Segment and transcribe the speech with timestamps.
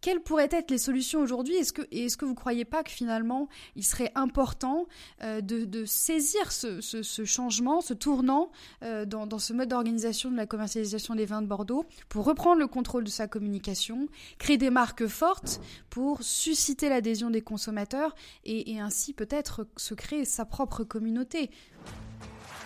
[0.00, 1.54] quelles pourraient être les solutions aujourd'hui?
[1.56, 4.86] Est-ce que, vous ne croyez pas que finalement, il serait important
[5.22, 6.80] euh, de, saisir ce,
[7.24, 8.50] changement, ce tournant
[8.82, 12.66] euh, dans, ce mode d'organisation de la commercialisation des vins de Bordeaux pour reprendre le
[12.66, 14.08] contrôle de sa communication,
[14.38, 15.60] créer des marques fortes
[15.90, 18.14] pour susciter l'adhésion des consommateurs
[18.44, 21.50] et ainsi peut-être se créer sa propre communauté?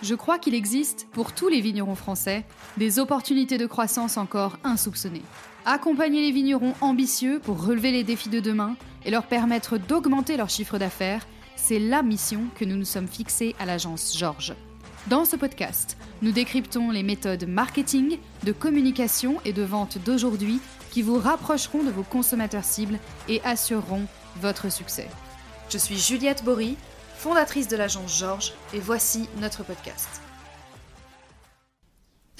[0.02, 2.44] Je crois qu'il existe, pour tous les vignerons français,
[2.76, 5.22] des opportunités de croissance encore insoupçonnées.
[5.66, 8.76] Accompagner les vignerons ambitieux pour relever les défis de demain
[9.07, 13.56] et leur permettre d'augmenter leur chiffre d'affaires, c'est la mission que nous nous sommes fixés
[13.58, 14.54] à l'agence Georges.
[15.06, 21.00] Dans ce podcast, nous décryptons les méthodes marketing, de communication et de vente d'aujourd'hui qui
[21.00, 22.98] vous rapprocheront de vos consommateurs cibles
[23.31, 24.06] et assureront
[24.42, 25.08] votre succès.
[25.70, 26.76] Je suis Juliette Bory,
[27.17, 30.23] fondatrice de l'agence Georges, et voici notre podcast.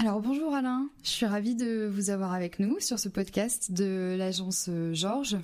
[0.04, 4.14] Alors bonjour Alain, je suis ravie de vous avoir avec nous sur ce podcast de
[4.18, 5.38] l'agence euh, Georges.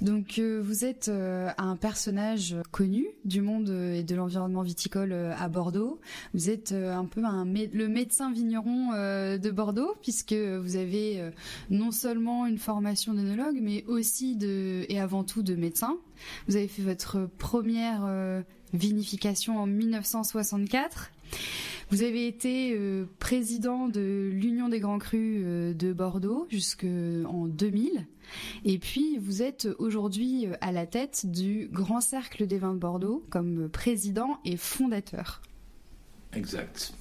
[0.00, 5.46] Donc euh, vous êtes euh, un personnage connu du monde et de l'environnement viticole à
[5.50, 6.00] Bordeaux.
[6.32, 11.30] Vous êtes un peu le médecin vigneron de Bordeaux puisque vous avez
[11.68, 15.98] non seulement une formation d'œnologue mais aussi de et avant tout de médecin.
[16.46, 18.08] Vous avez fait votre première
[18.72, 21.10] vinification en 1964.
[21.90, 28.06] Vous avez été euh, président de l'Union des Grands Crus euh, de Bordeaux jusqu'en 2000.
[28.66, 32.78] Et puis, vous êtes aujourd'hui euh, à la tête du Grand Cercle des Vins de
[32.78, 35.40] Bordeaux comme président et fondateur.
[36.34, 36.92] Exact.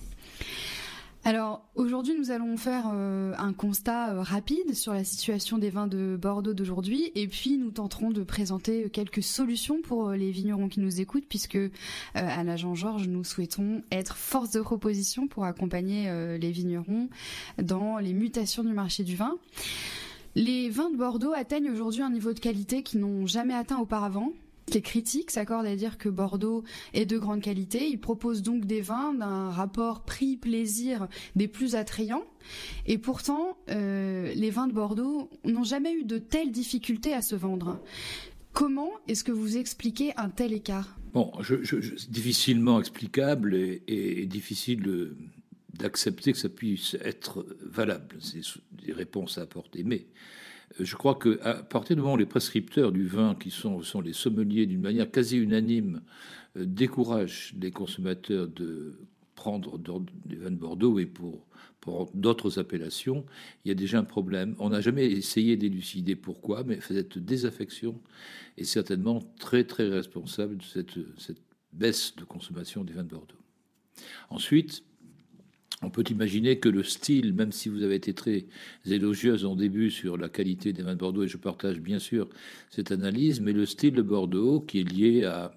[1.27, 5.87] Alors aujourd'hui, nous allons faire euh, un constat euh, rapide sur la situation des vins
[5.87, 10.69] de Bordeaux d'aujourd'hui, et puis nous tenterons de présenter quelques solutions pour euh, les vignerons
[10.69, 11.59] qui nous écoutent, puisque
[12.13, 17.09] à l'agent Georges, nous souhaitons être force de proposition pour accompagner les vignerons
[17.61, 19.35] dans les mutations du marché du vin.
[20.35, 24.31] Les vins de Bordeaux atteignent aujourd'hui un niveau de qualité qu'ils n'ont jamais atteint auparavant.
[24.73, 27.87] Les critiques s'accordent à dire que Bordeaux est de grande qualité.
[27.87, 32.25] Ils proposent donc des vins d'un rapport prix-plaisir des plus attrayants.
[32.85, 37.35] Et pourtant, euh, les vins de Bordeaux n'ont jamais eu de telles difficultés à se
[37.35, 37.79] vendre.
[38.51, 40.97] Comment est-ce que vous expliquez un tel écart?
[41.13, 41.31] Bon,
[42.09, 45.15] difficilement explicable et, difficile
[45.77, 48.17] d'accepter que ça puisse être valable.
[48.19, 49.83] C'est des réponses à apporter.
[49.83, 50.07] Mais
[50.79, 54.13] je crois qu'à partir du moment où les prescripteurs du vin, qui sont, sont les
[54.13, 56.01] sommeliers d'une manière quasi unanime,
[56.57, 58.99] euh, découragent les consommateurs de
[59.35, 59.77] prendre
[60.25, 61.45] des vins de Bordeaux et pour,
[61.79, 63.25] pour d'autres appellations,
[63.63, 64.55] il y a déjà un problème.
[64.59, 68.01] On n'a jamais essayé d'élucider pourquoi, mais cette désaffection
[68.57, 73.35] est certainement très très responsable de cette, cette baisse de consommation des vins de Bordeaux.
[74.29, 74.83] Ensuite,
[75.83, 78.45] on peut imaginer que le style, même si vous avez été très
[78.85, 82.27] élogieuse en début sur la qualité des vins de Bordeaux, et je partage bien sûr
[82.69, 85.53] cette analyse, mais le style de Bordeaux, qui est lié à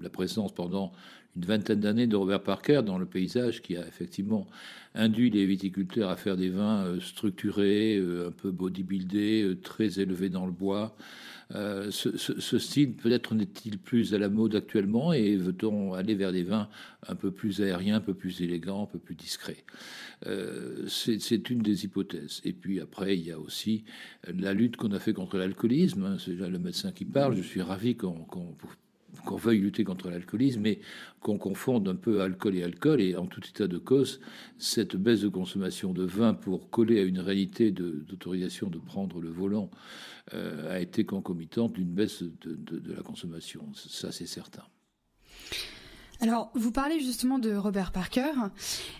[0.00, 0.92] la présence pendant
[1.36, 4.46] une vingtaine d'années de Robert Parker dans le paysage, qui a effectivement
[4.94, 10.00] induit les viticulteurs à faire des vins euh, structurés, euh, un peu bodybuildés, euh, très
[10.00, 10.96] élevés dans le bois,
[11.54, 16.44] euh, ce, style peut-être n'est-il plus à la mode actuellement et veut-on aller vers des
[16.44, 16.68] vins
[17.08, 19.64] un peu plus aériens, un peu plus élégants, un peu plus discrets?
[20.26, 22.40] Euh, C'est une des hypothèses.
[22.44, 23.84] Et puis après, il y a aussi
[24.32, 26.04] la lutte qu'on a fait contre l'alcoolisme.
[26.04, 26.16] Hein.
[26.18, 27.34] c'est le médecin qui parle.
[27.36, 28.26] Je suis ravi qu'on
[29.24, 30.80] qu'on veuille lutter contre l'alcoolisme, mais
[31.20, 33.00] qu'on confonde un peu alcool et alcool.
[33.00, 34.20] Et en tout état de cause,
[34.58, 39.30] cette baisse de consommation de vin pour coller à une réalité d'autorisation de, prendre le
[39.30, 39.70] volant
[40.34, 43.62] euh, a été concomitante d'une baisse de la consommation.
[43.74, 44.64] Ça, c'est certain.
[46.22, 48.32] Alors, vous parlez justement de Robert Parker.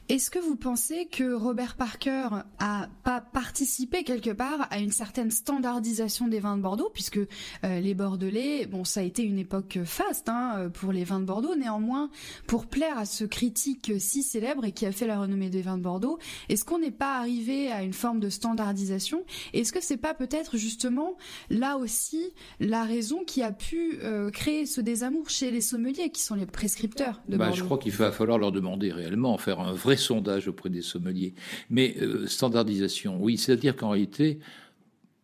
[0.09, 5.31] Est-ce que vous pensez que Robert Parker a pas participé quelque part à une certaine
[5.31, 9.81] standardisation des vins de Bordeaux, puisque euh, les Bordelais, bon, ça a été une époque
[9.85, 11.55] faste hein, pour les vins de Bordeaux.
[11.57, 12.09] Néanmoins,
[12.47, 15.77] pour plaire à ce critique si célèbre et qui a fait la renommée des vins
[15.77, 19.25] de Bordeaux, est-ce qu'on n'est pas arrivé à une forme de standardisation?
[19.53, 21.19] Est-ce que c'est pas peut-être justement
[21.51, 26.23] là aussi la raison qui a pu euh, créer ce désamour chez les sommeliers, qui
[26.23, 27.10] sont les prescripteurs?
[27.29, 30.83] Bah, je crois qu'il va falloir leur demander réellement, faire un vrai sondage auprès des
[30.83, 31.35] sommeliers.
[31.69, 34.39] Mais euh, standardisation, oui, c'est-à-dire qu'en réalité,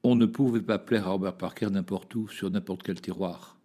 [0.03, 3.59] on ne pouvait pas plaire à Robert Parker n'importe où, sur n'importe quel terroir.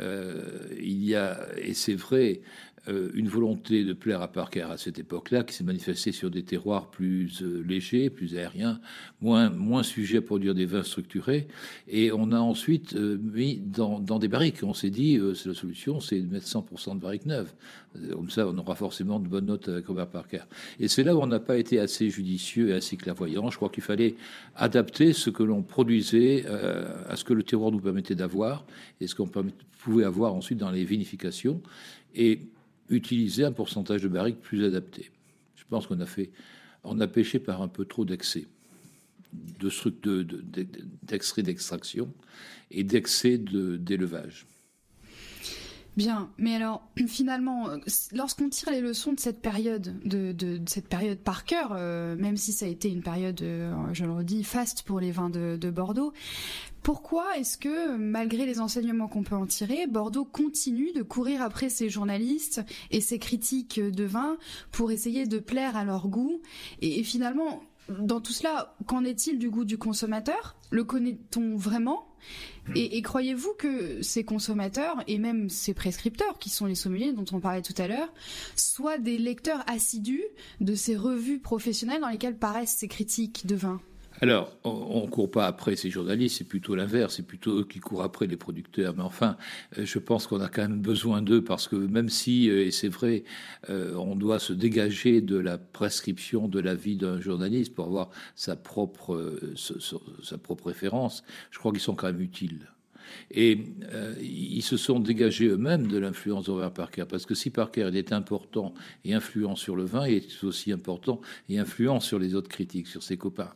[0.00, 2.42] Euh, il y a, et c'est vrai,
[2.88, 6.42] euh, une volonté de plaire à Parker à cette époque-là, qui s'est manifestée sur des
[6.42, 8.78] terroirs plus euh, légers, plus aériens,
[9.22, 11.48] moins, moins sujets à produire des vins structurés.
[11.88, 14.62] Et on a ensuite euh, mis dans, dans, des barriques.
[14.62, 17.54] On s'est dit, c'est la solution, c'est de mettre 100% de barriques neuves.
[18.12, 20.42] Comme ça, on aura forcément de bonnes notes avec Robert Parker.
[20.78, 23.48] Et c'est là où on n'a pas été assez judicieux et assez clairvoyant.
[23.50, 24.16] Je crois qu'il fallait
[24.56, 26.44] adapter ce que l'on produisait
[27.08, 28.66] à ce que le terroir nous permettait d'avoir
[29.00, 29.30] et ce qu'on
[29.78, 31.62] pouvait avoir ensuite dans les vinifications.
[32.16, 32.40] Et
[32.88, 35.10] utiliser un pourcentage de barriques plus adapté.
[35.56, 36.30] Je pense qu'on a fait,
[36.82, 38.46] on a pêché par un peu trop d'excès,
[39.32, 40.24] de,
[41.02, 42.12] d'extrait d'extraction
[42.70, 44.46] et d'excès d'élevage.
[45.96, 47.68] Bien, mais alors finalement,
[48.12, 52.52] lorsqu'on tire les leçons de cette période, de, cette période par cœur, euh, même si
[52.52, 55.70] ça a été une période, euh, je le redis, faste pour les vins de, de
[55.70, 56.12] Bordeaux,
[56.84, 61.70] pourquoi est-ce que, malgré les enseignements qu'on peut en tirer, Bordeaux continue de courir après
[61.70, 62.60] ses journalistes
[62.90, 64.36] et ses critiques de vin
[64.70, 66.42] pour essayer de plaire à leur goût?
[66.82, 70.56] Et, finalement, dans tout cela, qu'en est-il du goût du consommateur?
[70.74, 72.04] Le connaît-on vraiment?
[72.74, 77.38] Et, croyez-vous que ces consommateurs et même ces prescripteurs, qui sont les sommeliers dont on
[77.38, 78.12] parlait tout à l'heure,
[78.56, 80.24] soient des lecteurs assidus
[80.60, 83.80] de ces revues professionnelles dans lesquelles paraissent ces critiques de vin?
[84.20, 87.80] Alors, on ne court pas après ces journalistes, c'est plutôt l'inverse, c'est plutôt eux qui
[87.80, 88.94] courent après les producteurs.
[88.96, 89.36] Mais enfin,
[89.76, 92.70] euh, je pense qu'on a quand même besoin d'eux parce que même si, euh, et
[92.70, 93.24] c'est vrai,
[93.70, 98.10] euh, on doit se dégager de la prescription de la vie d'un journaliste pour avoir
[98.36, 99.40] sa propre,
[100.22, 102.68] sa propre référence, je crois qu'ils sont quand même utiles.
[103.30, 103.58] Et
[103.92, 108.12] euh, ils se sont dégagés eux-mêmes de l'influence d'Over Parker, parce que si Parker est
[108.12, 108.74] important
[109.04, 112.86] et influent sur le vin, il est aussi important et influent sur les autres critiques,
[112.86, 113.50] sur ses copains,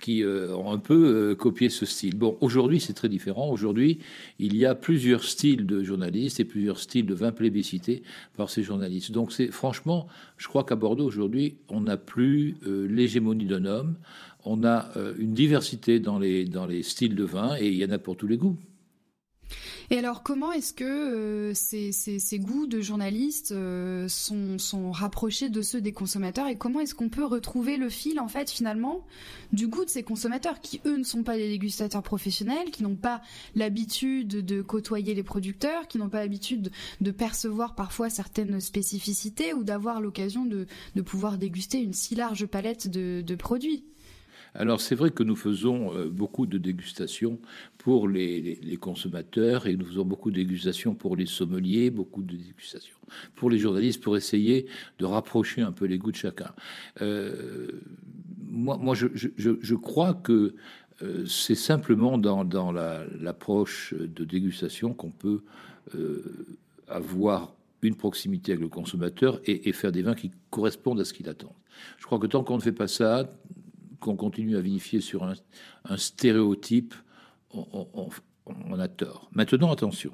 [0.00, 2.16] qui euh, ont un peu euh, copié ce style.
[2.16, 3.50] Bon, aujourd'hui, c'est très différent.
[3.50, 3.98] Aujourd'hui,
[4.38, 8.02] il y a plusieurs styles de journalistes et plusieurs styles de vins plébiscités
[8.36, 9.12] par ces journalistes.
[9.12, 13.96] Donc, c'est franchement, je crois qu'à Bordeaux, aujourd'hui, on n'a plus l'hégémonie d'un homme.
[14.44, 17.90] On a une diversité dans les, dans les styles de vin et il y en
[17.90, 18.58] a pour tous les goûts.
[19.90, 25.80] Et alors, comment est-ce que euh, ces, goûts de journalistes euh, sont, rapprochés de ceux
[25.80, 29.04] des consommateurs et comment est-ce qu'on peut retrouver le fil, en fait, finalement,
[29.52, 32.96] du goût de ces consommateurs qui, eux, ne sont pas des dégustateurs professionnels, qui n'ont
[32.96, 33.22] pas
[33.54, 36.70] l'habitude de côtoyer les producteurs, qui n'ont pas l'habitude
[37.00, 40.66] de, percevoir parfois certaines spécificités ou d'avoir l'occasion de,
[41.02, 43.84] pouvoir déguster une si large palette de produits?
[44.54, 47.38] Alors c'est vrai que nous faisons euh, beaucoup de dégustations
[47.78, 52.96] pour les, consommateurs et nous faisons beaucoup de dégustations pour les sommeliers, beaucoup de dégustations
[53.34, 54.66] pour les journalistes pour essayer
[54.98, 56.52] de rapprocher un peu les goûts de chacun.
[57.00, 57.80] Euh,
[58.46, 60.54] moi, moi je, crois que
[61.02, 65.42] euh, c'est simplement dans, l'approche de dégustation qu'on peut
[66.88, 71.12] avoir une proximité avec le consommateur et, et, faire des vins qui correspondent à ce
[71.12, 71.54] qu'il attend.
[71.98, 73.28] Je crois que tant qu'on ne fait pas ça,
[74.02, 76.94] qu'on continue à vinifier sur un, stéréotype,
[77.52, 79.30] on, a tort.
[79.32, 80.12] Maintenant, attention.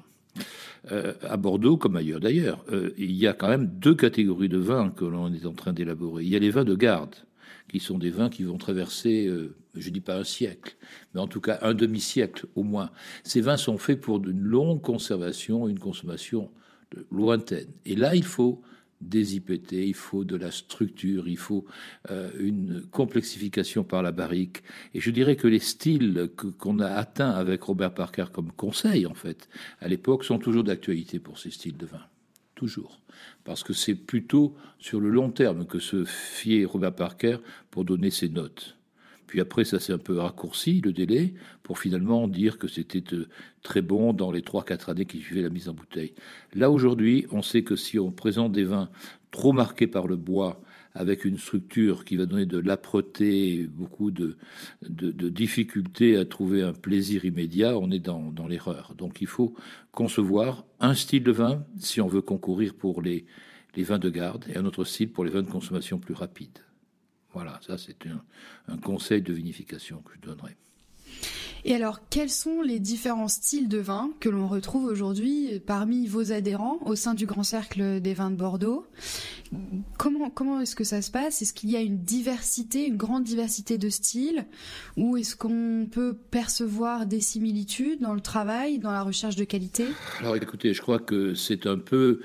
[0.91, 4.57] Euh, à Bordeaux, comme ailleurs d'ailleurs, euh, il y a quand même deux catégories de
[4.57, 6.23] vins que l'on est en train d'élaborer.
[6.23, 7.15] Il y a les vins de garde,
[7.67, 10.77] qui sont des vins qui vont traverser, euh, je dis pas un siècle,
[11.13, 12.91] mais en tout cas un demi-siècle au moins.
[13.23, 16.49] Ces vins sont faits pour une longue conservation, une consommation
[17.11, 17.67] lointaine.
[17.85, 18.61] Et là, il faut
[19.01, 21.65] des IPT, il faut de la structure, il faut
[22.11, 24.63] euh, une complexification par la barrique.
[24.93, 29.13] Et je dirais que les styles qu'on a atteints avec Robert Parker comme conseil, en
[29.13, 29.49] fait,
[29.79, 32.01] à l'époque, sont toujours d'actualité pour ces styles de vin.
[32.55, 32.99] Toujours.
[33.45, 37.37] Parce que c'est plutôt sur le long terme que se fiait Robert Parker
[37.71, 38.78] pour donner ses notes.
[39.29, 43.27] Puis après, ça s'est un peu raccourci, le délai, pour finalement dire que c'était euh,
[43.61, 46.15] très bon dans les 3-4 années qui suivaient la mise en bouteille.
[46.55, 48.89] Là, aujourd'hui, on sait que si on présente des vins
[49.29, 50.63] trop marqués par le bois,
[50.95, 54.35] avec une structure qui va donner de l'âpreté, beaucoup de,
[54.81, 58.95] difficultés à trouver un plaisir immédiat, on est dans, l'erreur.
[58.97, 59.53] Donc il faut
[59.91, 63.27] concevoir un style de vin si on veut concourir pour les
[63.77, 66.57] vins de garde et un autre style pour les vins de consommation plus rapide.
[67.33, 70.55] Voilà, ça c'est un, conseil de vinification que je donnerai.
[71.65, 76.31] Et alors, quels sont les différents styles de vin que l'on retrouve aujourd'hui parmi vos
[76.31, 78.87] adhérents au sein du Grand Cercle des vins de Bordeaux?
[79.97, 81.41] Comment, comment est-ce que ça se passe?
[81.41, 84.45] Est-ce qu'il y a une diversité, une grande diversité de styles?
[84.95, 89.85] Ou est-ce qu'on peut percevoir des similitudes dans le travail, dans la recherche de qualité?
[90.19, 92.21] Alors écoutez, je crois que c'est un peu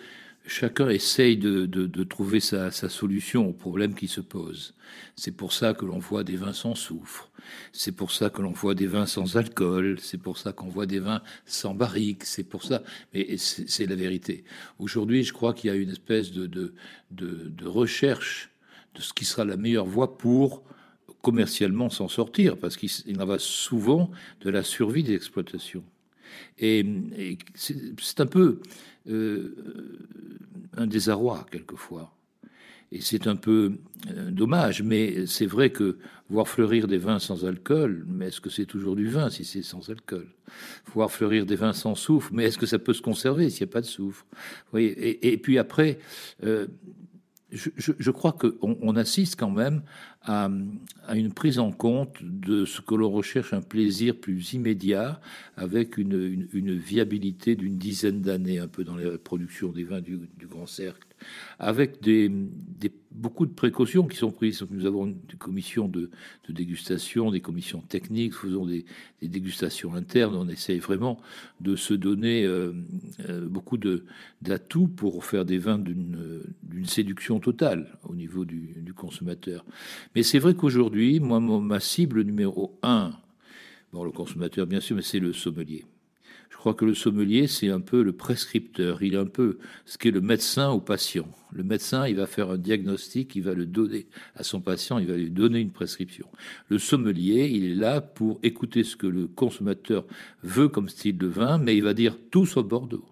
[0.46, 4.74] chacun essaye de, trouver sa, solution au problème qui se pose.
[5.16, 7.30] C'est pour ça que l'on voit des vins sans soufre.
[7.72, 9.98] C'est pour ça que l'on voit des vins sans alcool.
[10.00, 12.24] C'est pour ça qu'on voit des vins sans barrique.
[12.24, 12.82] C'est pour ça.
[13.12, 14.44] Mais c'est la vérité.
[14.78, 16.74] Aujourd'hui, je crois qu'il y a une espèce de,
[17.64, 18.50] recherche
[18.94, 20.62] de ce qui sera la meilleure voie pour
[21.22, 24.10] commercialement s'en sortir, parce qu'il en va souvent
[24.42, 25.84] de la survie des exploitations.
[26.58, 26.84] Et,
[27.54, 28.60] c'est un peu
[29.06, 32.14] un désarroi quelquefois.
[32.94, 33.73] Et c'est un peu
[34.11, 35.99] euh, dommage, mais c'est vrai que
[36.30, 39.62] voir fleurir des vins sans alcool, mais est-ce que c'est toujours du vin si c'est
[39.62, 40.28] sans alcool?
[40.94, 43.70] Voir fleurir des vins sans soufre, mais est-ce que ça peut se conserver s'il n'y
[43.70, 44.25] a pas de soufre?
[44.76, 45.99] Et, et, puis après,
[46.44, 46.68] euh,
[47.54, 49.82] je, crois qu'on on assiste quand même
[50.23, 50.50] à,
[51.14, 55.20] une prise en compte de ce que l'on recherche, un plaisir plus immédiat,
[55.56, 60.66] avec une, viabilité d'une dizaine d'années, un peu dans la production des vins du Grand
[60.66, 61.06] Cercle
[61.59, 61.99] avec
[63.11, 64.64] beaucoup de précautions qui sont prises.
[64.71, 66.11] Nous avons des commissions de,
[66.49, 68.85] dégustation, des commissions techniques, faisons des,
[69.23, 70.35] dégustations internes.
[70.35, 71.21] On essaye vraiment
[71.61, 72.73] de se donner euh,
[73.28, 79.64] euh, beaucoup d'atouts pour faire des vins d'une séduction totale au niveau du, du consommateur.
[80.14, 83.12] Mais c'est vrai qu'aujourd'hui, moi, ma cible numéro un,
[83.93, 85.85] bon, le consommateur bien sûr, mais c'est le sommelier.
[86.54, 89.02] Je crois que le sommelier, c'est un peu le prescripteur.
[89.02, 91.26] Il est un peu ce qu'est le médecin au patient.
[91.52, 94.06] Le médecin, il va faire un diagnostic, il va le donner
[94.37, 96.28] à son patient, il va lui donner une prescription.
[96.68, 100.06] Le sommelier, il est là pour écouter ce que le consommateur
[100.44, 103.04] veut comme style de vin, mais il va dire tout sur Bordeaux.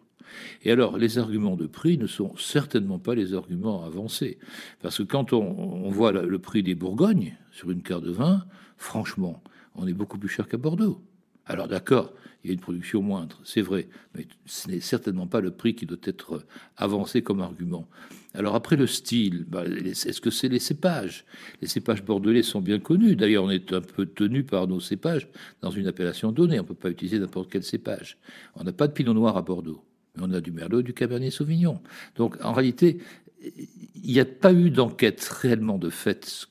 [0.63, 4.39] Et alors, les arguments de prix ne sont certainement pas les arguments avancés.
[4.83, 8.47] Parce que quand on, voit le prix des Bourgognes sur une carte de vin,
[8.77, 9.43] franchement,
[9.75, 11.03] on est beaucoup plus cher qu'à Bordeaux.
[11.45, 15.41] Alors d'accord, il y a une production moindre, c'est vrai, mais ce n'est certainement pas
[15.41, 16.45] le prix qui doit être
[16.77, 17.89] avancé comme argument.
[18.35, 21.25] Alors après le style, bah, est-ce que c'est les cépages?
[21.61, 23.15] Les cépages bordelais sont bien connus.
[23.15, 25.29] D'ailleurs, on est un peu tenu par nos cépages
[25.61, 26.59] dans une appellation donnée.
[26.59, 28.19] On ne peut pas utiliser n'importe quel cépage.
[28.57, 29.85] On n'a pas de pinot noir à Bordeaux,
[30.17, 31.81] mais on a du merlot et du cabernet sauvignon.
[32.17, 32.99] Donc en réalité,
[33.45, 36.47] il n'y a pas eu d'enquête réellement de fait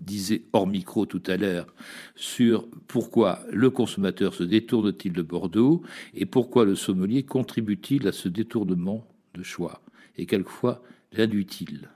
[0.00, 1.66] disait hors micro tout à l'heure
[2.14, 5.82] sur pourquoi le consommateur se détourne-t-il de Bordeaux
[6.14, 9.82] et pourquoi le sommelier contribue-t-il à ce détournement de choix
[10.16, 11.88] et quelquefois l'induit-il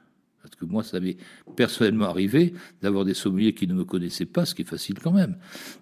[0.43, 1.19] parce que moi, ça m'est
[1.55, 5.13] personnellement arrivé d'avoir des sommeliers qui ne me connaissaient pas, ce qui est facile quand
[5.13, 5.37] même,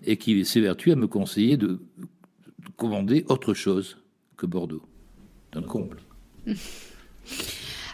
[0.05, 1.81] et qui s'évertuent à me conseiller de
[2.77, 3.99] commander autre chose
[4.37, 4.83] que Bordeaux.
[5.53, 5.99] D'un comble.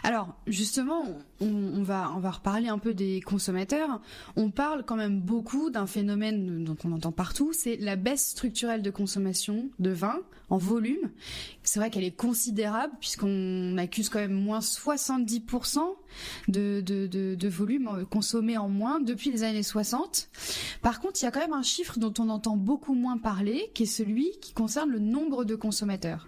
[0.05, 1.03] Alors, justement,
[1.41, 4.01] on, va, on va reparler un peu des consommateurs.
[4.35, 8.83] On parle quand même beaucoup d'un phénomène dont on entend partout, c'est la baisse structurelle
[8.83, 10.19] de consommation de vin
[10.51, 11.09] en volume.
[11.63, 15.79] C'est vrai qu'elle est considérable puisqu'on accuse quand même moins 70%
[16.49, 20.29] de, de, de, de, volume consommé en moins depuis les années 60.
[20.83, 23.71] Par contre, il y a quand même un chiffre dont on entend beaucoup moins parler,
[23.73, 26.27] qui est celui qui concerne le nombre de consommateurs.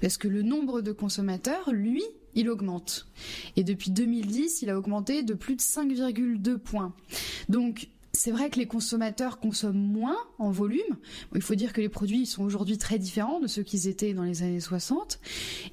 [0.00, 2.02] Parce que le nombre de consommateurs, lui,
[2.38, 3.06] il augmente.
[3.56, 6.94] Et depuis 2010, il a augmenté de plus de 5,2 points.
[7.48, 10.96] Donc, c'est vrai que les consommateurs consomment moins en volume.
[11.34, 14.22] il faut dire que les produits sont aujourd'hui très différents de ceux qu'ils étaient dans
[14.22, 15.20] les années 60.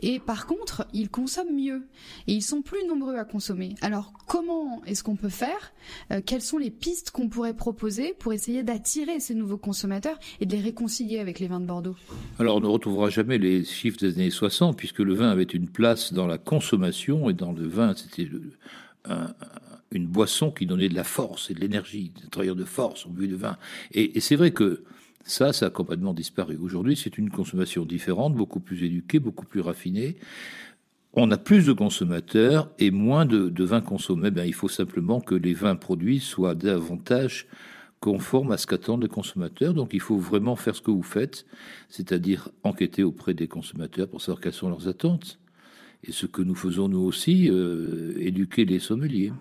[0.02, 1.88] Et par contre, ils consomment mieux.
[2.28, 3.76] Et ils sont plus nombreux à consommer.
[3.82, 5.74] Alors, comment est-ce qu'on peut faire?
[6.12, 10.46] Euh, Quelles sont les pistes qu'on pourrait proposer pour essayer d'attirer ces nouveaux consommateurs et
[10.46, 11.96] de les réconcilier avec les vins de Bordeaux?
[12.40, 15.70] Alors, on ne retrouvera jamais les chiffres des années 60, puisque le vin avait une
[15.70, 18.30] place dans la consommation et dans le vin, c'était
[19.06, 19.34] un,
[19.96, 23.10] une boisson qui donnait de la force et de l'énergie, des travailleurs de force au
[23.10, 23.58] but de vin.
[23.94, 24.84] Et, c'est vrai que
[25.24, 26.58] ça, ça a complètement disparu.
[26.58, 30.18] Aujourd'hui, c'est une consommation différente, beaucoup plus éduquée, beaucoup plus raffinée.
[31.14, 34.32] On a plus de consommateurs et moins de, vins consommés.
[34.32, 37.48] Ben, il faut simplement que les vins produits soient davantage
[38.02, 39.74] conformes à ce qu'attendent les consommateurs.
[39.74, 41.46] Donc il faut vraiment faire ce que vous faites,
[41.90, 45.40] c'est-à-dire enquêter auprès des consommateurs pour savoir quelles sont leurs attentes.
[46.04, 49.32] Et ce que nous faisons nous aussi, euh, éduquer les sommeliers.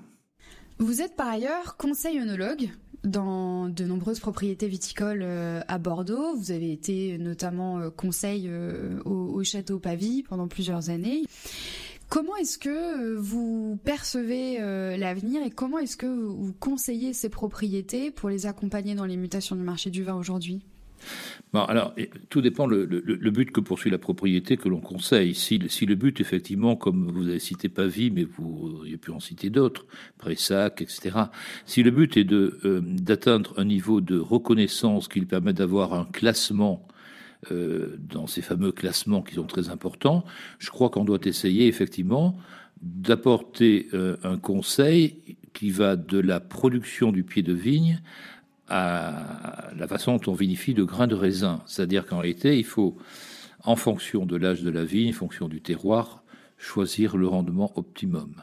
[0.78, 2.70] Vous êtes par ailleurs conseil œnologue
[3.04, 6.34] dans de nombreuses propriétés viticoles euh, à Bordeaux.
[6.36, 11.22] Vous avez été notamment euh, conseil euh, au, château Pavie pendant plusieurs années.
[12.08, 14.58] Comment est-ce que vous percevez
[14.98, 19.56] l'avenir et comment est-ce que vous conseillez ces propriétés pour les accompagner dans les mutations
[19.56, 20.62] du marché du vin aujourd'hui?
[21.54, 21.94] Alors,
[22.30, 22.84] tout dépend le,
[23.30, 25.34] but que poursuit la propriété que l'on conseille.
[25.34, 29.50] Si, le but, effectivement, comme vous avez cité Pavie, mais vous auriez pu en citer
[29.50, 29.86] d'autres,
[30.18, 31.16] Pressac, etc.,
[31.64, 36.06] si le but est euh, d'atteindre un niveau de reconnaissance qui lui permet d'avoir un
[36.06, 36.88] classement
[37.52, 40.24] euh, dans ces fameux classements qui sont très importants,
[40.58, 42.36] je crois qu'on doit essayer, effectivement,
[42.82, 48.00] d'apporter euh, un conseil qui va de la production du pied de vigne
[48.68, 51.62] à la façon dont on vinifie de grains de raisin.
[51.66, 52.96] C'est-à-dire qu'en réalité, il faut,
[53.62, 56.22] en fonction de l'âge de la vigne, en fonction du terroir,
[56.56, 58.34] choisir le rendement optimum.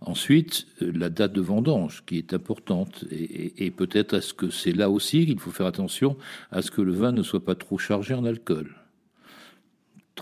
[0.00, 5.24] Ensuite, la date de vendange qui est importante et, peut-être est-ce que c'est là aussi
[5.24, 6.16] qu'il faut faire attention
[6.50, 8.74] à ce que le vin ne soit pas trop chargé en alcool.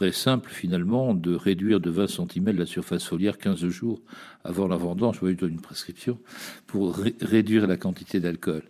[0.02, 4.00] Très simple finalement de réduire de 20 cm la surface foliaire 15 jours
[4.42, 6.18] avant la vendange, donne une prescription
[6.66, 8.64] pour réduire la quantité d'alcool.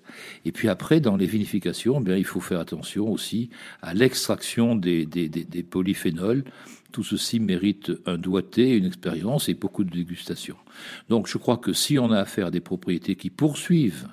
[0.44, 3.48] Et puis après, dans les vinifications, eh bien, il faut faire attention aussi
[3.80, 6.44] à l'extraction des, des polyphénols
[6.90, 10.56] tout ceci mérite un doigté, une expérience et beaucoup de dégustation.
[11.08, 14.06] Donc je crois que si on a affaire à des propriétés qui poursuivent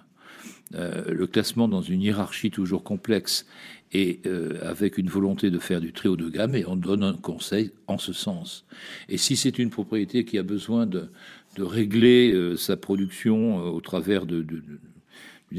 [0.76, 3.48] euh, le classement dans une hiérarchie toujours complexe
[3.92, 7.04] et euh, avec une volonté de faire du très haut de gamme, et on donne
[7.04, 8.66] un conseil en ce sens.
[9.08, 11.10] Et si c'est une propriété qui a besoin de,
[11.58, 14.46] régler euh, sa production au travers de,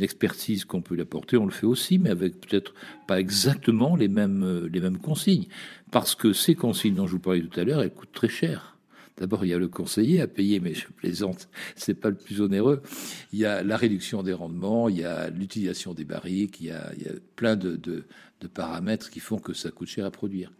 [0.01, 2.73] expertise qu'on peut l'apporter, on le fait aussi, mais avec peut-être
[3.09, 5.47] pas exactement les mêmes, les mêmes consignes.
[5.91, 8.70] Parce que ces consignes dont je vous parlais tout à l'heure, elles coûtent très cher.
[9.21, 12.41] D'abord, il y a le conseiller à payer, mais je plaisante, c'est pas le plus
[12.41, 12.83] onéreux.
[13.33, 16.73] Il y a la réduction des rendements, il y a l'utilisation des barriques, il y
[16.73, 16.91] a,
[17.37, 18.03] plein de
[18.53, 20.51] paramètres qui font que ça coûte cher à produire.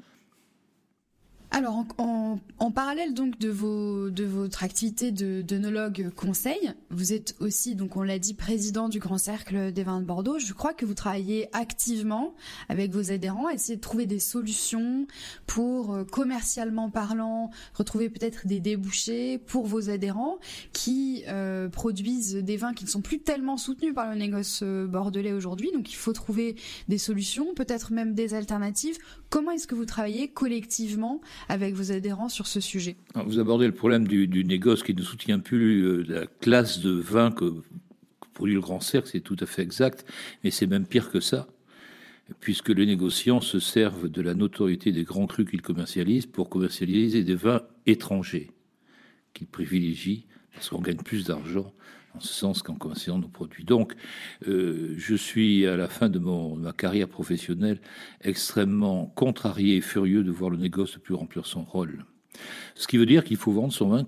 [1.53, 2.39] Alors, en,
[2.71, 8.03] parallèle donc de, vos, de votre activité de d'œnologue conseil, vous êtes aussi, donc on
[8.03, 10.39] l'a dit, président du Grand Cercle des vins de Bordeaux.
[10.39, 12.35] Je crois que vous travaillez activement
[12.69, 15.09] avec vos adhérents essayer de trouver des solutions
[15.49, 20.39] pour, euh, commercialement parlant, retrouver peut-être des débouchés pour vos adhérents
[20.73, 24.87] qui euh, produisent des vins qui ne sont plus tellement soutenus par le négoce euh,
[24.87, 25.73] bordelais aujourd'hui.
[25.73, 26.55] Donc, il faut trouver
[26.89, 28.99] des solutions, peut-être même des alternatives.
[29.31, 32.97] Comment est-ce que vous travaillez collectivement avec vos adhérents sur ce sujet.
[33.15, 37.31] Vous abordez le problème du, négoce qui ne soutient plus euh, la classe de vin
[37.31, 37.55] que,
[38.35, 40.05] produit le Grand Cercle, c'est tout à fait exact,
[40.43, 41.49] mais c'est même pire que ça,
[42.41, 47.25] puisque les négociants se servent de la notoriété des grands crus qu'ils commercialisent pour commercialiser
[47.25, 48.51] des vins étrangers
[49.35, 51.73] qu'ils privilégient parce qu'on gagne plus d'argent
[52.15, 53.65] en ce sens qu'en commerciant nos produits.
[53.65, 53.95] Donc,
[54.49, 57.81] euh, je suis à la fin de, mon, ma carrière professionnelle
[58.23, 62.05] extrêmement contrarié et furieux de voir le négoce ne plus remplir son rôle.
[62.75, 64.07] Ce qui veut dire qu'il faut vendre son vin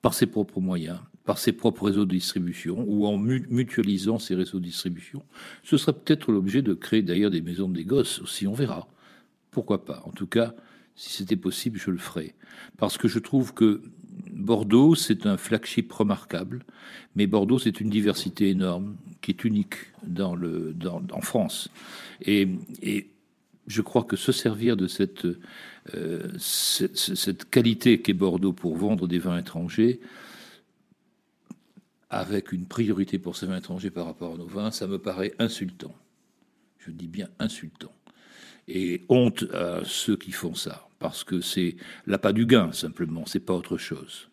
[0.00, 4.58] par ses propres moyens, par ses propres réseaux de distribution ou en mutualisant ses réseaux
[4.58, 5.22] de distribution.
[5.62, 8.88] Ce serait peut-être l'objet de créer d'ailleurs des maisons de négoce aussi, on verra.
[9.50, 10.02] Pourquoi pas?
[10.04, 10.54] En tout cas,
[10.96, 12.34] si c'était possible, je le ferais.
[12.76, 13.82] Parce que je trouve que
[14.32, 16.64] Bordeaux, c'est un flagship remarquable,
[17.14, 19.74] mais Bordeaux, c'est une diversité énorme qui est unique
[20.18, 21.68] en France.
[22.22, 22.48] Et,
[23.68, 24.88] je crois que se servir de
[25.94, 30.00] euh, cette qualité qu'est Bordeaux pour vendre des vins étrangers,
[32.10, 35.32] avec une priorité pour ces vins étrangers par rapport à nos vins, ça me paraît
[35.38, 35.94] insultant.
[36.78, 37.92] Je dis bien insultant.
[38.66, 43.40] Et honte à ceux qui font ça parce que c'est l'appât du gain, simplement, c'est
[43.40, 44.28] pas autre chose.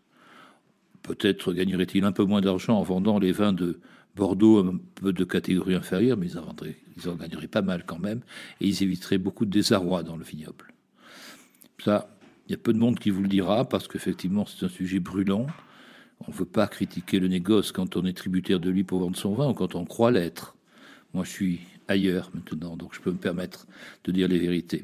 [1.01, 3.79] Peut-être gagnerait-il un peu moins d'argent en vendant les vins de
[4.15, 6.55] Bordeaux un peu de catégorie inférieure, mais ils en,
[6.97, 8.21] ils en gagneraient pas mal quand même,
[8.61, 10.65] et ils éviteraient beaucoup de désarroi dans le vignoble.
[11.83, 12.15] Ça,
[12.47, 14.99] il y a peu de monde qui vous le dira, parce qu'effectivement, c'est un sujet
[14.99, 15.47] brûlant.
[16.27, 19.17] On ne veut pas critiquer le négoce quand on est tributaire de lui pour vendre
[19.17, 20.55] son vin ou quand on croit l'être.
[21.13, 23.65] Moi, je suis ailleurs maintenant, donc je peux me permettre
[24.03, 24.83] de dire les vérités.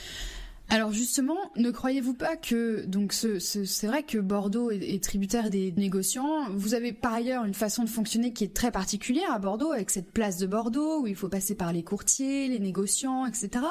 [0.73, 6.49] Alors justement, ne croyez-vous pas que donc c'est vrai que Bordeaux est, tributaire des négociants.
[6.55, 9.89] Vous avez par ailleurs une façon de fonctionner qui est très particulière à Bordeaux, avec
[9.89, 13.65] cette place de Bordeaux où il faut passer par les courtiers, les négociants, etc.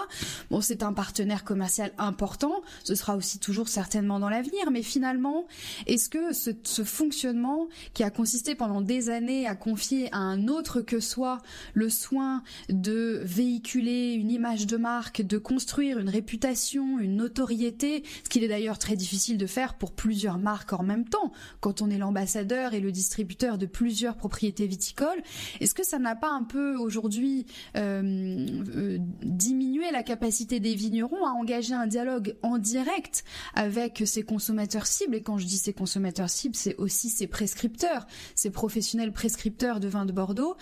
[0.50, 2.60] Bon, c'est un partenaire commercial important.
[2.84, 4.70] Ce sera aussi toujours certainement dans l'avenir.
[4.70, 5.46] Mais finalement,
[5.86, 10.48] est-ce que ce, ce fonctionnement qui a consisté pendant des années à confier à un
[10.48, 11.38] autre que soi
[11.72, 18.28] le soin de véhiculer une image de marque, de construire une réputation une notoriété, ce
[18.28, 21.90] qu'il est d'ailleurs très difficile de faire pour plusieurs marques en même temps, quand on
[21.90, 25.22] est l'ambassadeur et le distributeur de plusieurs propriétés viticoles.
[25.60, 31.24] Est-ce que ça n'a pas un peu aujourd'hui euh, euh, diminué la capacité des vignerons
[31.24, 33.24] à engager un dialogue en direct
[33.54, 35.14] avec ces consommateurs cibles?
[35.14, 39.88] Et quand je dis ces consommateurs cibles, c'est aussi ces prescripteurs, ces professionnels prescripteurs de
[39.88, 40.56] vin de Bordeaux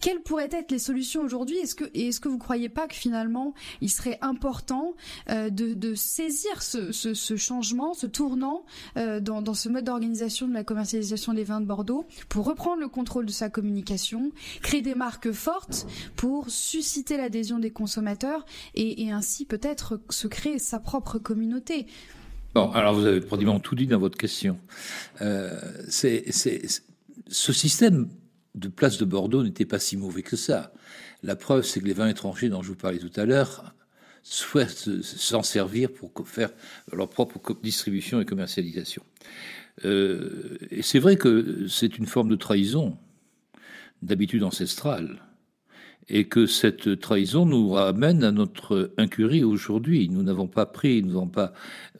[0.00, 1.58] quelles pourraient être les solutions aujourd'hui?
[1.58, 4.94] Est-ce que est-ce que vous croyez pas que finalement il serait important
[5.30, 8.64] euh, de, saisir ce, changement, ce tournant
[8.96, 12.88] euh, dans, ce mode d'organisation de la commercialisation des vins de Bordeaux pour reprendre le
[12.88, 14.30] contrôle de sa communication,
[14.62, 20.58] créer des marques fortes pour susciter l'adhésion des consommateurs et, et ainsi peut-être se créer
[20.58, 21.86] sa propre communauté?
[22.54, 24.58] Bon, alors vous avez pratiquement tout dit dans votre question.
[25.20, 25.58] Euh,
[25.88, 28.08] c'est, ce système
[28.58, 30.72] de place de Bordeaux n'était pas si mauvais que ça.
[31.22, 33.74] La preuve, c'est que les vins étrangers dont je vous parlais tout à l'heure
[34.22, 36.50] souhaitent s'en servir pour faire
[36.92, 39.02] leur propre distribution et commercialisation.
[39.84, 42.96] Euh, et c'est vrai que c'est une forme de trahison
[44.02, 45.22] d'habitude ancestrale
[46.08, 50.08] et que cette trahison nous ramène à notre incurie aujourd'hui.
[50.08, 51.52] Nous n'avons pas pris, nous n'avons pas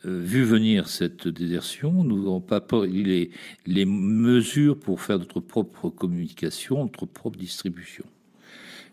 [0.07, 3.31] euh, vu venir cette désertion, nous n'avons pas pris
[3.67, 8.05] les, mesures pour faire notre propre communication, notre propre distribution.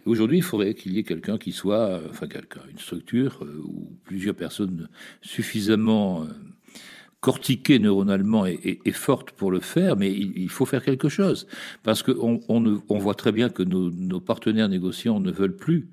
[0.06, 3.90] Aujourd'hui, il faudrait qu'il y ait quelqu'un qui soit, enfin quelqu'un, une structure euh, où
[4.04, 4.88] plusieurs personnes
[5.22, 6.28] suffisamment euh,
[7.26, 11.48] cortiquée neuronalement et, forte pour le faire, mais il, faut faire quelque chose.
[11.82, 15.90] Parce qu'on on, on voit très bien que nos, partenaires négociants ne veulent plus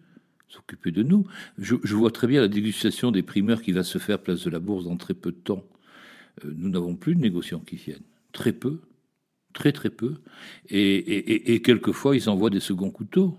[0.51, 1.27] s'occuper de nous.
[1.57, 4.59] Je, vois très bien la dégustation des primeurs qui va se faire place de la
[4.59, 5.65] Bourse dans très peu de temps.
[6.45, 8.05] Euh, nous n'avons plus de négociants qui viennent.
[8.33, 8.83] Très peu.
[9.55, 10.17] Très très peu.
[10.69, 13.39] Et, et quelquefois, ils envoient des seconds couteaux.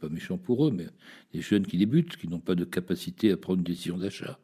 [0.00, 0.86] Pas méchant pour eux, mais
[1.34, 4.38] des jeunes qui débutent, qui n'ont pas de capacité à prendre une décision d'achat.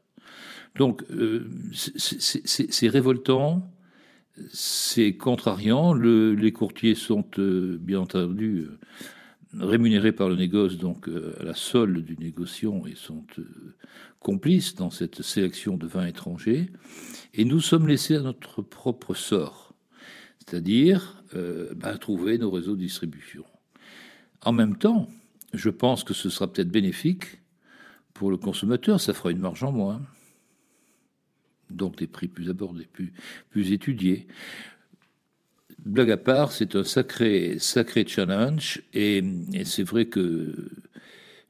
[0.77, 3.71] Donc, euh, c'est révoltant,
[4.53, 5.93] c'est contrariant.
[5.93, 8.79] Le, les courtiers sont, euh, bien entendu, euh,
[9.61, 13.25] rémunérés par le négoce, donc à la solde du négociant, et sont
[14.19, 16.71] complices dans cette sélection de vins étrangers.
[17.35, 19.73] Et nous sommes laissés à notre propre sort,
[20.41, 21.23] c'est-à-dire
[21.77, 23.45] ben, trouver nos réseaux de distribution.
[24.43, 25.09] En même temps,
[25.53, 27.39] je pense que ce sera peut-être bénéfique
[28.13, 30.03] pour le consommateur, ça fera une marge en moins
[31.75, 32.89] donc des prix plus abordés,
[33.51, 34.27] plus, étudiés.
[35.85, 39.23] Blague à part, c'est un sacré, sacré challenge, et,
[39.65, 40.71] c'est vrai que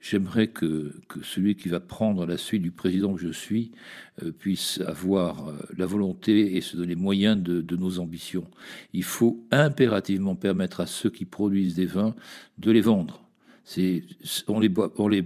[0.01, 3.73] j'aimerais que, celui qui va prendre la suite du président que je suis
[4.23, 8.47] euh, puisse avoir euh, la volonté et se donner moyens de, de, nos ambitions.
[8.93, 12.15] Il faut impérativement permettre à ceux qui produisent des vins
[12.59, 13.25] de les vendre.
[14.49, 15.25] On les, on les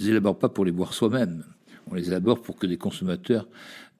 [0.00, 1.44] élabore pas pour les boire soi-même.
[1.86, 3.48] On les élabore pour que les consommateurs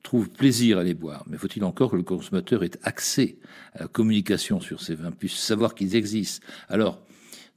[0.04, 1.24] trouve plaisir à les boire.
[1.26, 3.38] Mais faut-il encore que le consommateur ait accès
[3.72, 6.46] à la communication sur ces vins, puisse savoir qu'ils existent?
[6.68, 7.02] Alors,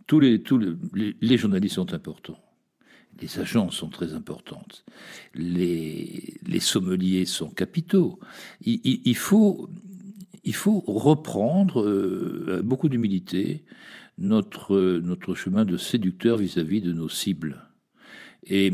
[0.08, 0.58] tous les, tous
[0.94, 2.40] les, journalistes sont importants.
[3.22, 4.86] Les agences sont très importantes.
[5.36, 8.20] Les, les sommeliers sont capitaux.
[8.62, 9.70] Il, faut,
[10.46, 13.66] il faut reprendre, euh, beaucoup d'humilité,
[14.18, 17.64] notre, notre chemin de séducteur vis-à-vis de nos cibles.
[18.46, 18.72] Et,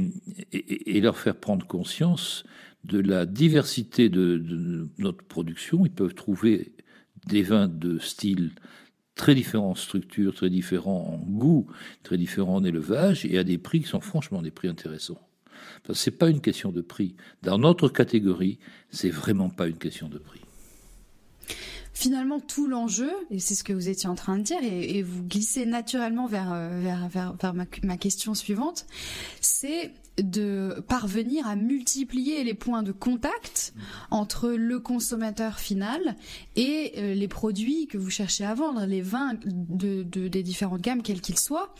[0.51, 2.43] et, et, leur faire prendre conscience
[2.83, 5.85] de la diversité de, notre production.
[5.85, 6.73] Ils peuvent trouver
[7.27, 8.51] des vins de style
[9.15, 11.67] très différents en structure, très différents en goût,
[12.01, 15.21] très différents en élevage, et à des prix qui sont franchement des prix intéressants.
[15.91, 17.15] Ce n'est pas une question de prix.
[17.41, 20.41] Dans notre catégorie, c'est vraiment pas une question de prix.
[21.95, 25.23] Finalement, tout l'enjeu, et c'est ce que vous étiez en train de dire, et, vous
[25.23, 26.97] glissez naturellement vers, euh,
[27.83, 28.87] ma, question suivante,
[29.41, 33.73] c'est de parvenir à multiplier les points de contact
[34.11, 36.15] entre le consommateur final
[36.55, 41.01] et euh, les produits que vous cherchez à vendre, les vins de, des différentes gammes,
[41.01, 41.73] quels qu'ils soient.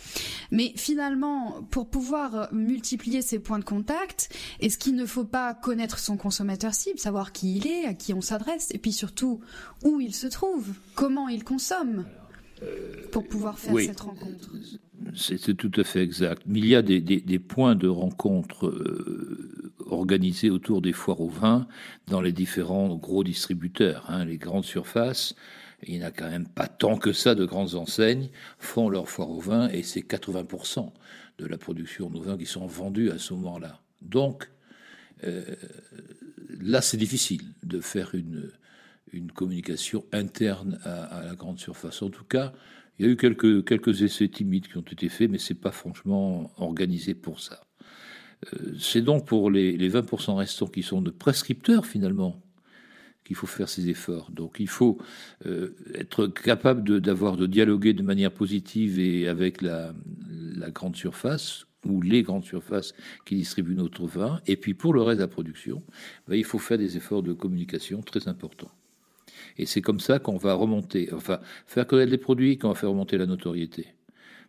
[0.52, 6.00] Mais finalement, pour pouvoir multiplier ces points de contact, est-ce qu'il ne faut pas connaître
[6.00, 9.42] son consommateur cible, savoir qui il est, à qui on s'adresse, et puis surtout
[9.84, 12.06] où il se trouve, comment il consomme,
[13.12, 14.50] pour pouvoir faire cette rencontre?
[15.16, 16.44] C'est tout à fait exact.
[16.46, 21.68] Mais il y a des, points de rencontre euh, organisés autour des foires au vin
[22.08, 25.36] dans les différents gros distributeurs, hein, les grandes surfaces.
[25.86, 29.30] Il n'y a quand même pas tant que ça de grandes enseignes font leur foire
[29.30, 30.92] au vin et c'est 80%
[31.40, 33.82] de la production de vins qui sont vendus à ce moment-là.
[34.02, 34.50] Donc
[35.26, 35.44] euh,
[36.62, 38.52] là, c'est difficile de faire une,
[39.36, 42.02] communication interne à, à, la grande surface.
[42.02, 42.52] En tout cas,
[43.00, 46.52] il y a eu quelques, essais timides qui ont été faits, mais c'est pas franchement
[46.58, 47.66] organisé pour ça.
[48.54, 52.42] Euh, c'est donc pour les, les 20% restants qui sont de prescripteurs finalement
[53.24, 54.32] qu'il faut faire ces efforts.
[54.32, 54.98] Donc il faut
[55.46, 59.94] euh, être capable d'avoir de, dialoguer de manière positive et avec la,
[60.56, 62.94] la, grande surface ou les grandes surfaces
[63.26, 64.42] qui distribuent notre vin.
[64.46, 65.84] Et puis pour le reste de la production,
[66.28, 68.72] ben, il faut faire des efforts de communication très importants.
[69.58, 72.90] Et c'est comme ça qu'on va remonter, enfin, faire connaître les produits, qu'on va faire
[72.90, 73.88] remonter la notoriété.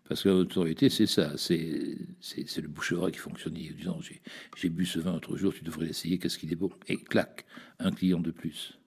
[0.09, 3.55] Parce que la notoriété, c'est ça, c'est, c'est, le bouche qui fonctionne.
[3.55, 4.21] Disant, j'ai,
[4.57, 6.71] j'ai bu ce vin l'autre jour, tu devrais l'essayer, qu'est-ce qu'il est bon?
[6.89, 7.47] Et clac,
[7.79, 8.79] un client de plus.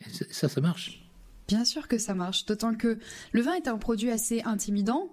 [0.00, 1.01] Et ça, ça marche.
[1.48, 2.98] Bien sûr que ça marche, d'autant que
[3.32, 5.10] le vin est un produit assez intimidant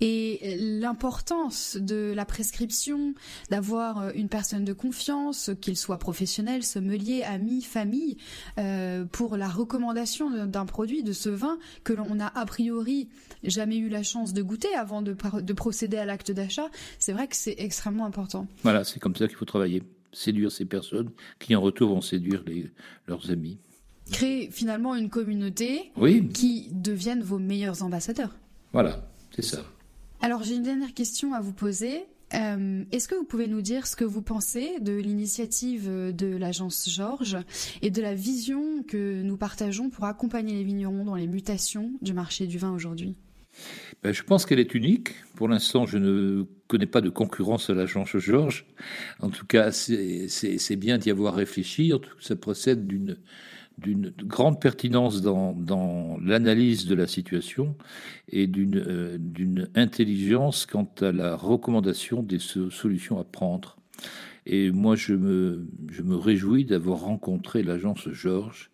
[0.00, 3.14] et l'importance de la prescription,
[3.50, 8.16] d'avoir euh, une personne de confiance, qu'il soit professionnel, sommelier, ami, famille,
[8.58, 13.08] euh, pour la recommandation d'un produit, de ce vin que l'on a a priori
[13.42, 17.28] jamais eu la chance de goûter avant de, de procéder à l'acte d'achat, c'est vrai
[17.28, 18.46] que c'est extrêmement important.
[18.62, 19.82] Voilà, c'est comme ça qu'il faut travailler,
[20.12, 22.44] séduire ces personnes qui en retour vont séduire
[23.06, 23.58] leurs amis
[24.10, 25.92] créer finalement une communauté
[26.32, 28.36] qui devienne vos meilleurs ambassadeurs.
[28.72, 29.64] Voilà, c'est ça.
[30.20, 32.04] Alors j'ai une dernière question à vous poser.
[32.32, 36.88] Euh, est-ce que vous pouvez nous dire ce que vous pensez de l'initiative de l'agence
[36.88, 37.38] Georges
[37.82, 42.12] et de la vision que nous partageons pour accompagner les vignerons dans les mutations du
[42.12, 43.16] marché du vin aujourd'hui?
[44.02, 45.10] Ben, Je pense qu'elle est unique.
[45.36, 48.66] Pour l'instant, je ne connais pas de concurrence à l'agence Georges.
[49.20, 51.92] En tout cas, c'est bien d'y avoir réfléchi.
[52.20, 53.18] Ça procède d'une
[53.78, 57.76] d'une grande pertinence dans, l'analyse de la situation
[58.28, 63.76] et euh, d'une intelligence quant à la recommandation des solutions à prendre.
[64.46, 65.66] Et moi, je me,
[66.16, 68.70] réjouis d'avoir rencontré l'agence Georges.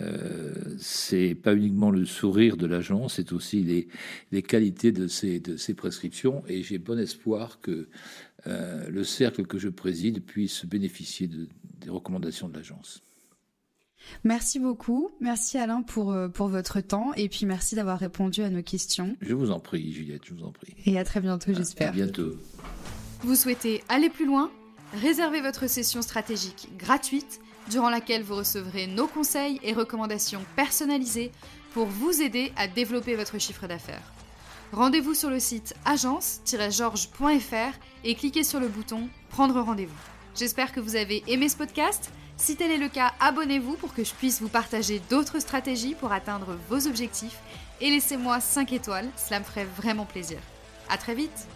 [0.00, 3.86] Euh, c'est pas uniquement le sourire de l'agence, c'est aussi
[4.32, 6.42] les, qualités de ses, de ses prescriptions.
[6.48, 7.88] Et j'ai bon espoir que
[8.46, 13.02] euh, le cercle que je préside puisse bénéficier des recommandations de l'agence.
[14.24, 15.10] Merci beaucoup.
[15.20, 19.16] Merci Alain pour, euh, pour votre temps et puis merci d'avoir répondu à nos questions.
[19.20, 20.74] Je vous en prie, Juliette, je vous en prie.
[20.86, 21.88] Et à très bientôt, j'espère.
[21.88, 22.32] À bientôt.
[23.20, 24.50] Vous souhaitez aller plus loin?
[25.00, 27.40] Réservez votre session stratégique gratuite
[27.70, 31.32] durant laquelle vous recevrez nos conseils et recommandations personnalisées
[31.72, 34.12] pour vous aider à développer votre chiffre d'affaires.
[34.72, 39.94] Rendez-vous sur le site agence-georges.fr et cliquez sur le bouton Prendre rendez-vous.
[40.36, 44.04] J'espère que vous avez aimé ce podcast si tel est le cas, abonnez-vous pour que
[44.04, 47.38] je puisse vous partager d'autres stratégies pour atteindre vos objectifs
[47.80, 50.38] et laissez-moi 5 étoiles, cela me ferait vraiment plaisir.
[50.88, 51.46] A très vite